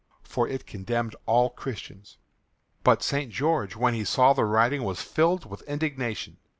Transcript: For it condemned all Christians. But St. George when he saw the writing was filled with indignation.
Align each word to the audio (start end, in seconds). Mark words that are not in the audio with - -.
For 0.23 0.47
it 0.47 0.65
condemned 0.65 1.15
all 1.27 1.51
Christians. 1.51 2.17
But 2.83 3.03
St. 3.03 3.31
George 3.31 3.75
when 3.75 3.93
he 3.93 4.03
saw 4.03 4.33
the 4.33 4.45
writing 4.45 4.81
was 4.83 4.99
filled 5.03 5.45
with 5.47 5.61
indignation. 5.69 6.37